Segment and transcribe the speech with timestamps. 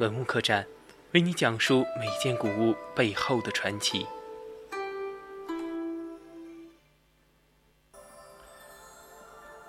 [0.00, 0.66] 文物客栈，
[1.12, 4.06] 为你讲述每件古物背后的传奇。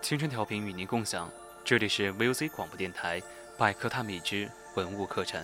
[0.01, 1.29] 青春调频与您共享，
[1.65, 3.19] 这里是 VOC 广播电台
[3.57, 5.43] 《百科探秘之文物客栈》，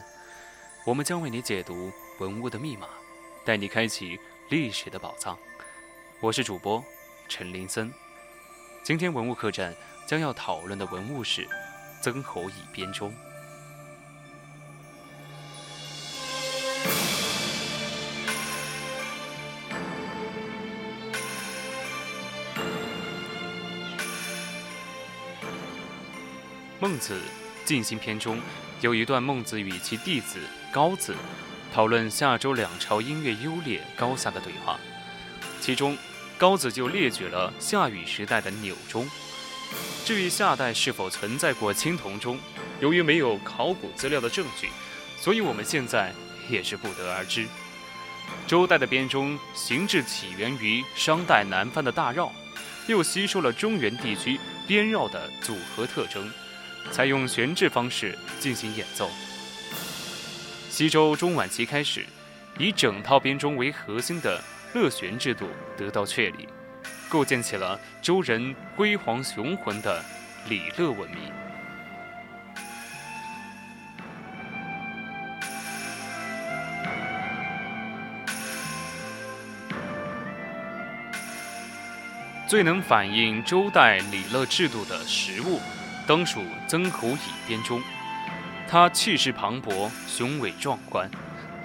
[0.85, 2.87] 我们将为你解读文物的密码，
[3.43, 4.17] 带你开启
[4.49, 5.37] 历史的宝藏。
[6.21, 6.81] 我是主播
[7.27, 7.93] 陈林森，
[8.83, 9.75] 今天文物客栈
[10.07, 11.45] 将要讨论的文物是
[12.01, 13.13] 曾侯乙编钟。
[26.87, 27.19] 孟子
[27.65, 28.39] 尽心篇中
[28.79, 30.39] 有一段，孟子与其弟子
[30.71, 31.13] 高子
[31.73, 34.79] 讨论夏周两朝音乐优劣高下的对话，
[35.59, 35.97] 其中
[36.37, 39.05] 高子就列举了夏禹时代的钮钟。
[40.05, 42.39] 至于夏代是否存在过青铜钟，
[42.79, 44.69] 由于没有考古资料的证据，
[45.19, 46.13] 所以我们现在
[46.49, 47.45] 也是不得而知。
[48.47, 52.31] 周代的编钟形制起源于商代南方的大绕，
[52.87, 56.31] 又吸收了中原地区编绕的组合特征。
[56.91, 59.09] 采用悬置方式进行演奏。
[60.69, 62.05] 西周中晚期开始，
[62.59, 64.41] 以整套编钟为核心的
[64.73, 66.47] 乐旋制度得到确立，
[67.09, 70.03] 构建起了周人辉煌雄浑的
[70.47, 71.19] 礼乐文明。
[82.47, 85.59] 最能反映周代礼乐制度的实物。
[86.07, 87.81] 当属曾侯乙编钟，
[88.65, 91.11] 他气势磅礴、雄伟壮观，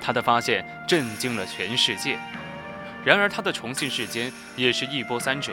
[0.00, 2.18] 他的发现震惊了全世界。
[3.04, 5.52] 然而，他的重庆世间也是一波三折。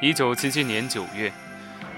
[0.00, 1.32] 一九七七年九月，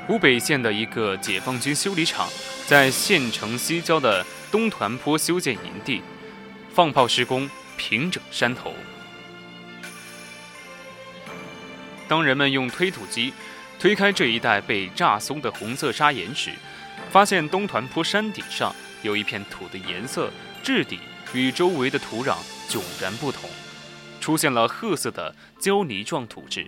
[0.07, 2.27] 湖北县的一个解放军修理厂
[2.67, 6.03] 在县城西郊的东团坡修建营地，
[6.73, 8.73] 放炮施工，平整山头。
[12.09, 13.33] 当人们用推土机
[13.79, 16.51] 推开这一带被炸松的红色砂岩时，
[17.11, 20.31] 发现东团坡山顶上有一片土的颜色、
[20.63, 20.99] 质地
[21.35, 22.39] 与周围的土壤
[22.69, 23.49] 迥然不同，
[24.21, 26.67] 出现了褐色的胶泥状土质。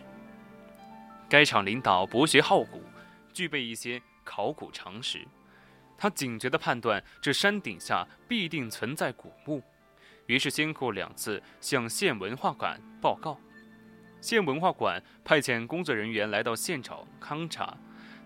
[1.28, 2.84] 该厂领导博学好古，
[3.32, 5.26] 具备一些考古常识，
[5.96, 9.62] 他警觉地判断这山顶下必定存在古墓，
[10.26, 13.40] 于是先后两次向县文化馆报告。
[14.20, 17.76] 县文化馆派遣工作人员来到现场勘察，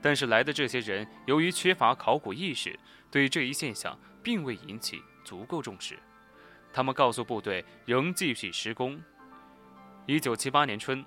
[0.02, 2.78] 但是来的这些人由于缺乏考古意识，
[3.10, 5.98] 对这一现象并未引起足够重视。
[6.72, 9.00] 他们告诉部队仍继续施工。
[10.06, 11.04] 一九七八年春，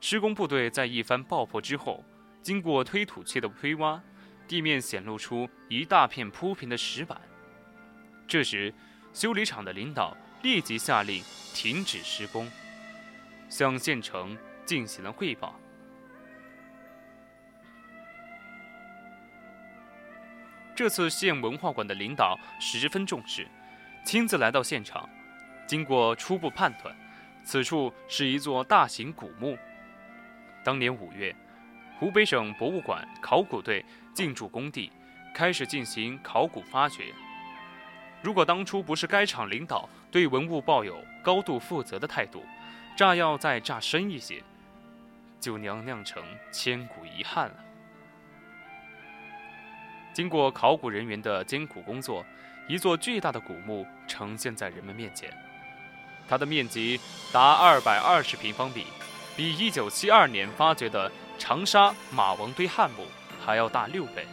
[0.00, 2.04] 施工部队在一番爆破之后，
[2.42, 4.02] 经过推土机的推挖，
[4.48, 7.20] 地面显露出一大片铺平的石板。
[8.26, 8.74] 这时，
[9.12, 11.22] 修理厂的领导立即下令
[11.54, 12.50] 停止施工。
[13.56, 15.54] 向县城进行了汇报。
[20.74, 23.46] 这次县文化馆的领导十分重视，
[24.04, 25.08] 亲自来到现场。
[25.68, 26.92] 经过初步判断，
[27.44, 29.56] 此处是一座大型古墓。
[30.64, 31.32] 当年五月，
[32.00, 34.90] 湖北省博物馆考古队进驻工地，
[35.32, 37.14] 开始进行考古发掘。
[38.20, 42.44] 如果当初不是该厂领导对文物抱有高度负责的态度，
[42.96, 44.40] 炸药再炸深一些，
[45.40, 46.22] 就娘酿成
[46.52, 47.56] 千古遗憾了。
[50.12, 52.24] 经过考古人员的艰苦工作，
[52.68, 55.28] 一座巨大的古墓呈现在人们面前。
[56.28, 57.00] 它的面积
[57.32, 58.86] 达二百二十平方米，
[59.36, 63.04] 比一九七二年发掘的长沙马王堆汉墓
[63.44, 64.24] 还要大六倍。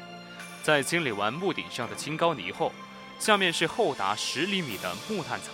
[0.62, 2.72] 在清理完墓顶上的青膏泥后，
[3.18, 5.52] 下面是厚达十厘米的木炭层。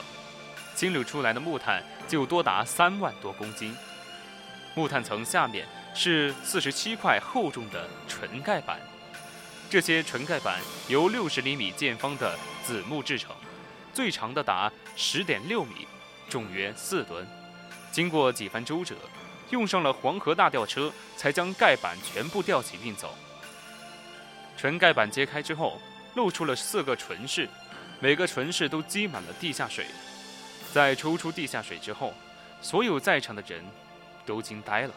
[0.76, 3.76] 清理出来的木炭就多达三万多公斤。
[4.74, 8.80] 木炭层下面是四十七块厚重的纯盖板，
[9.70, 13.36] 这些纯盖板由六十厘米见方的紫木制成，
[13.94, 15.88] 最长的达十点六米，
[16.30, 17.28] 重约四吨。
[17.92, 18.96] 经过几番周折，
[19.50, 23.16] 用上了黄河大吊车，才将盖板全部吊起运走。
[24.56, 25.82] 纯盖板揭开之后，
[26.14, 27.50] 露出了四个唇室，
[28.00, 29.88] 每个唇室都积满了地下水。
[30.74, 32.14] 在抽出地下水之后，
[32.62, 33.66] 所有在场的人
[34.26, 34.94] 都惊呆了。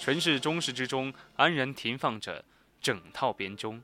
[0.00, 2.44] 唇室中室之中安然停放着
[2.80, 3.82] 整套编钟、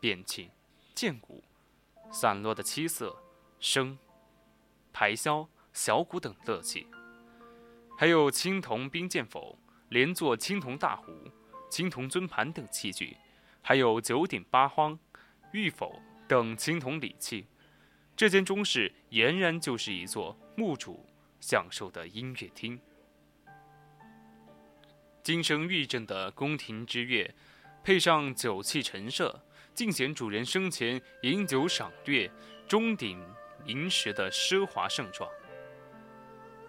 [0.00, 0.50] 便器、
[0.94, 1.42] 剑鼓、
[2.10, 3.14] 散落的七色、
[3.60, 3.96] 笙、
[4.92, 6.86] 排箫、小鼓等乐器，
[7.98, 9.58] 还有青铜兵剑斧、
[9.90, 11.12] 连座青铜大壶、
[11.68, 13.16] 青铜尊盘等器具，
[13.60, 14.98] 还有九鼎八荒、
[15.52, 17.46] 玉否等青铜礼器。
[18.16, 21.04] 这间中室俨然就是一座墓主
[21.40, 22.80] 享受的音乐厅。
[25.22, 27.34] 金声玉振的宫廷之乐，
[27.82, 29.42] 配上酒器陈设，
[29.74, 32.30] 尽显主人生前饮酒赏月、
[32.68, 33.20] 钟鼎
[33.64, 35.28] 鸣时的奢华盛状。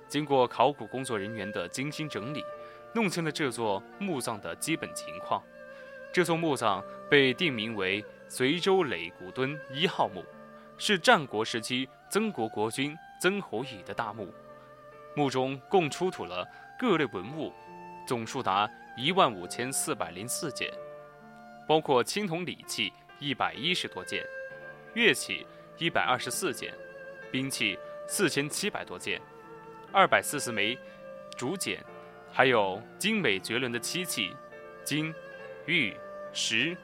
[0.08, 2.44] 经过考古工作人员的精心整理，
[2.96, 5.44] 弄清了这座墓葬的基本情况。
[6.12, 10.26] 这座墓葬被定名为随州垒古墩一号墓。
[10.78, 14.34] 是战国时期曾国国君曾侯乙的大墓，
[15.16, 17.54] 墓中共出土了各类文物，
[18.06, 20.72] 总数达一万五千四百零四件，
[21.68, 24.26] 包括青铜礼器一百一十多件，
[24.94, 26.74] 乐器一百二十四件，
[27.32, 29.22] 兵器四千七百多件，
[29.94, 30.78] 二百四十枚
[31.38, 31.84] 竹简，
[32.32, 34.36] 还有精美绝伦的漆器，
[34.84, 35.14] 金、
[35.66, 35.96] 玉、
[36.34, 36.78] 石、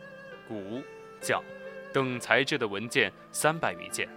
[0.47, 0.81] 骨、
[1.19, 1.43] 角。
[1.93, 4.07] 等材质的文件三百余件，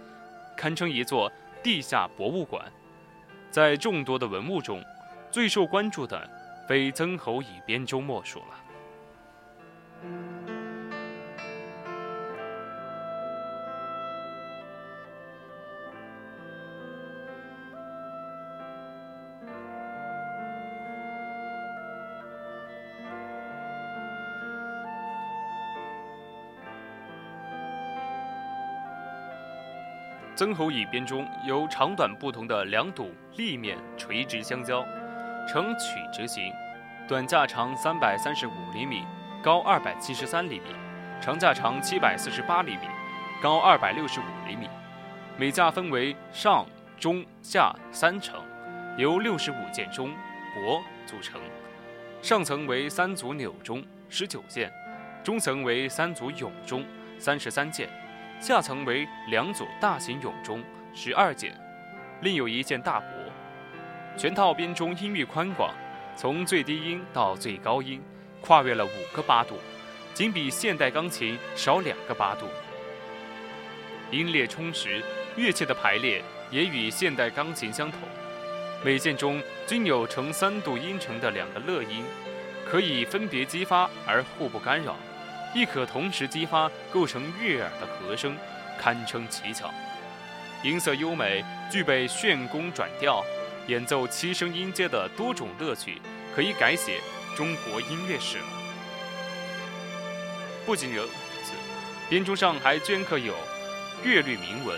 [0.55, 1.31] 堪称一座
[1.63, 2.65] 地下博物馆。
[3.51, 4.83] 在众多的文物中，
[5.31, 6.29] 最受关注的
[6.67, 8.64] 非曾侯乙编钟莫属了。
[30.35, 34.85] 曾侯乙编钟由长短不同的两堵立面垂直相交，
[35.47, 36.51] 呈曲直形，
[37.07, 39.05] 短架长三百三十五厘米，
[39.41, 40.75] 高二百七十三厘米，
[41.21, 42.81] 长架长七百四十八厘米，
[43.41, 44.67] 高二百六十五厘米。
[45.37, 46.65] 每架分为上、
[46.99, 48.37] 中、下三层，
[48.97, 50.09] 由六十五件钟
[50.53, 51.39] 帛组成。
[52.21, 54.67] 上层为三组钮钟，十九件；
[55.23, 56.83] 中层为三组甬钟，
[57.17, 57.87] 三十三件。
[58.39, 61.55] 下层为两组大型咏钟，十二件，
[62.21, 63.05] 另有一件大帛。
[64.17, 65.73] 全套编钟音域宽广，
[66.15, 68.01] 从最低音到最高音，
[68.41, 69.57] 跨越了五个八度，
[70.13, 72.45] 仅比现代钢琴少两个八度。
[74.11, 75.01] 音列充实，
[75.35, 77.99] 乐器的排列也与现代钢琴相同。
[78.83, 82.03] 每件中均有呈三度音程的两个乐音，
[82.65, 84.95] 可以分别激发而互不干扰。
[85.55, 88.35] 亦可同时激发，构成悦耳的和声，
[88.77, 89.73] 堪称奇巧。
[90.61, 93.23] 音色优美，具备旋弓转调、
[93.67, 96.01] 演奏七声音阶的多种乐趣，
[96.35, 96.99] 可以改写
[97.37, 98.45] 中国音乐史了。
[100.65, 101.53] 不仅如此，
[102.09, 103.33] 编钟上还镌刻有
[104.03, 104.77] 乐律铭文，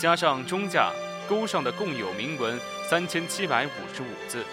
[0.00, 0.90] 加上钟架
[1.28, 2.58] 钩上的共有铭文
[2.90, 4.44] 三千七百五十五字。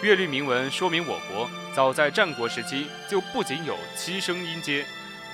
[0.00, 4.86] 乐律铭文说明，我国早在战国时期就不仅有七声音阶，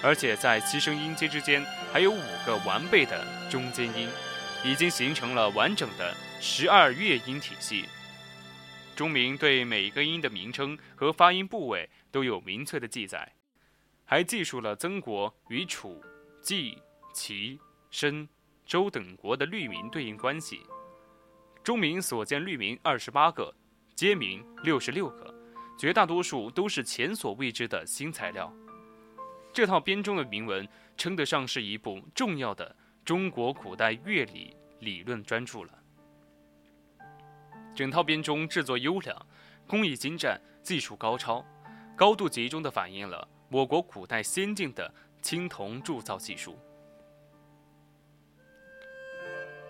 [0.03, 1.63] 而且在七声音阶之间
[1.93, 4.09] 还有五个完备的中间音，
[4.65, 7.85] 已经形成了完整的十二乐音体系。
[8.97, 13.35] 钟鸣对每个音的名称和发音部位都有明确的记载，
[14.07, 16.03] 还记述了曾国与楚、
[16.43, 16.79] 冀、
[17.13, 17.61] 齐、
[17.91, 18.27] 申、
[18.65, 20.63] 周等国的律名对应关系。
[21.63, 23.55] 钟鸣所见律名二十八个。
[23.95, 25.33] 街名六十六个，
[25.79, 28.53] 绝大多数都是前所未知的新材料。
[29.53, 32.75] 这套编钟的铭文称得上是一部重要的
[33.05, 35.79] 中国古代乐理理论专著了。
[37.73, 39.27] 整套编钟制作优良，
[39.65, 41.45] 工艺精湛，技术高超，
[41.97, 46.59] 高度集中地反映了我国古代先进的青铜铸造技术。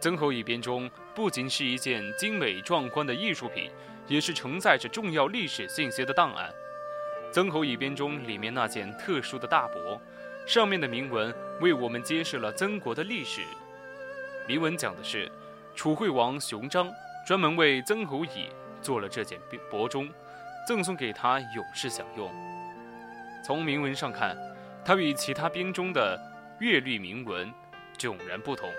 [0.01, 3.71] 曾侯乙编钟不仅是一件精美壮观的艺术品。
[4.07, 6.53] 也是承载着重要历史信息的档案。
[7.33, 9.99] 曾侯乙编钟里面那件特殊的大帛，
[10.47, 13.41] 上面的铭文为我们揭示了曾国的历史。
[14.47, 15.31] 铭文讲的是，
[15.75, 16.93] 楚惠王熊章
[17.27, 18.49] 专门为曾侯乙
[18.81, 20.09] 做了这件帛钟，
[20.69, 22.31] 赠送给他永世享用。
[23.45, 24.37] 从铭文上看，
[24.85, 26.21] 它与其他编钟的
[26.61, 27.53] 乐律铭文
[27.99, 28.71] 迥然不同，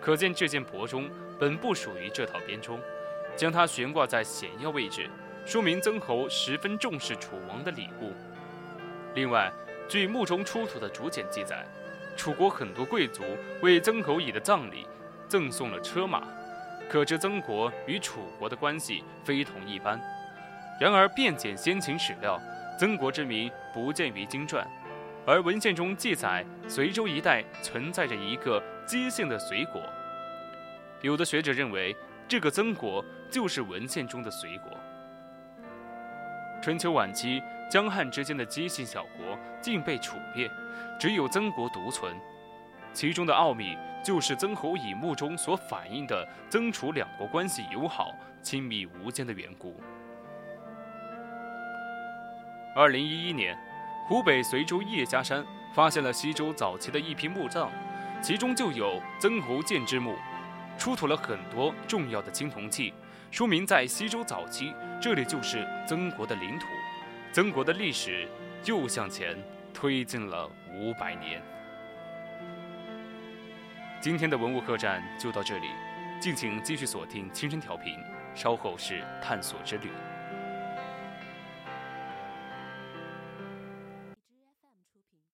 [0.00, 1.08] 可见这件帛钟
[1.38, 2.80] 本不属于这套编钟。
[3.36, 5.08] 将它悬挂在显要位置，
[5.44, 8.12] 说明曾侯十分重视楚王的礼物。
[9.14, 9.52] 另外，
[9.88, 11.64] 据墓中出土的竹简记载，
[12.16, 13.22] 楚国很多贵族
[13.62, 14.86] 为曾侯乙的葬礼
[15.28, 16.22] 赠送了车马，
[16.88, 20.00] 可知曾国与楚国的关系非同一般。
[20.80, 22.40] 然而，遍检先秦史料，
[22.78, 24.66] 曾国之名不见于经传，
[25.26, 29.80] 而文献中记载，随州一带存在着一个姬姓的随国。
[31.00, 31.96] 有的学者认为，
[32.28, 34.70] 这个曾国就是文献中的随国。
[36.62, 40.50] 春秋晚期，江汉之间的姬姓小国尽被楚灭，
[40.98, 42.16] 只有曾国独存。
[42.92, 48.10] 其中的奥秘，就是曾侯乙墓中所反映的曾楚两国关系友好、
[48.42, 49.78] 亲密无间的缘故。
[52.74, 53.56] 二零一一年，
[54.08, 57.70] 湖北随州叶家山发现了西周早期的一批墓葬，
[58.22, 60.16] 其中就有曾侯建之墓，
[60.78, 62.94] 出土了很多重要的青铜器，
[63.30, 66.66] 说明在西周早期，这里就是曾国的领土。
[67.32, 68.26] 曾国的历史
[68.64, 69.36] 又向前
[69.74, 71.42] 推进了五百年。
[74.00, 75.66] 今天的文物客栈就到这里，
[76.20, 77.98] 敬请继续锁定亲身调频，
[78.34, 79.90] 稍后是探索之旅。